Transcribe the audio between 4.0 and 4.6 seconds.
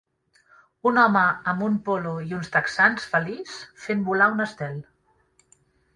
volar un